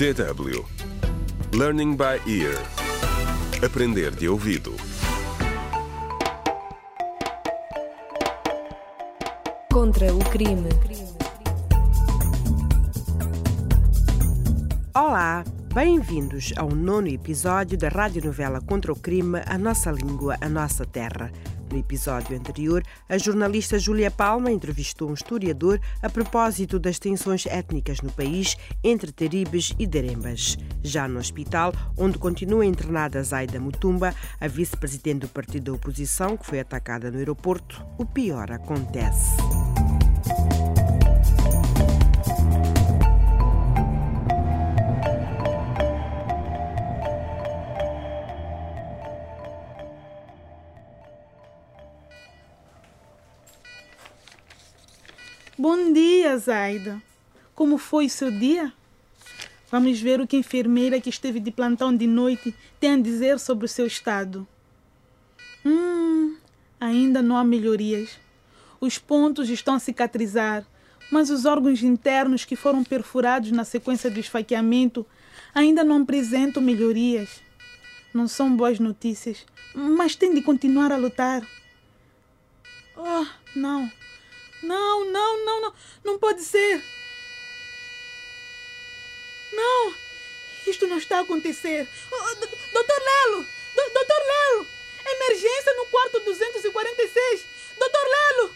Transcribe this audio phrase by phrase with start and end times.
[0.00, 0.64] DW
[1.52, 2.56] Learning by Ear
[3.62, 4.74] Aprender de ouvido
[9.70, 10.70] Contra o crime.
[14.94, 15.44] Olá,
[15.74, 21.30] bem-vindos ao nono episódio da radionovela Contra o Crime, A Nossa Língua, A Nossa Terra.
[21.70, 28.00] No episódio anterior, a jornalista Júlia Palma entrevistou um historiador a propósito das tensões étnicas
[28.00, 30.58] no país entre Teribes e Derembas.
[30.82, 36.46] Já no hospital, onde continua internada Zaida Mutumba, a vice-presidente do partido da oposição, que
[36.46, 39.36] foi atacada no aeroporto, o pior acontece.
[55.62, 57.02] Bom dia, Zaida.
[57.54, 58.72] Como foi o seu dia?
[59.70, 63.38] Vamos ver o que a enfermeira que esteve de plantão de noite tem a dizer
[63.38, 64.48] sobre o seu estado.
[65.62, 66.34] Hum,
[66.80, 68.18] ainda não há melhorias.
[68.80, 70.64] Os pontos estão a cicatrizar,
[71.12, 75.04] mas os órgãos internos que foram perfurados na sequência do esfaqueamento
[75.54, 77.42] ainda não apresentam melhorias.
[78.14, 81.46] Não são boas notícias, mas tem de continuar a lutar.
[82.96, 83.92] Oh, não.
[84.62, 85.74] Não, não, não, não.
[86.04, 86.82] Não pode ser.
[89.52, 89.94] Não.
[90.66, 91.88] Isto não está a acontecer.
[92.10, 92.34] Oh,
[92.72, 93.46] doutor Lelo!
[93.74, 94.66] Do, doutor Lelo!
[95.06, 97.44] Emergência no quarto 246.
[97.78, 98.54] Doutor Lelo!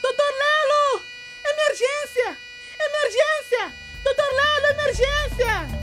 [0.00, 1.02] Doutor Lelo!
[1.44, 2.38] Emergência!
[2.78, 3.74] Emergência!
[4.04, 5.81] Doutor Lelo, emergência!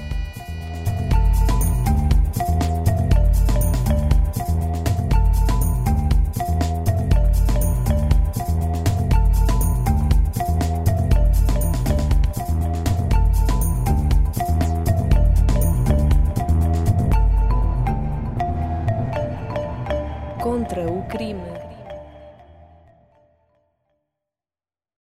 [20.60, 21.59] Contra o crime.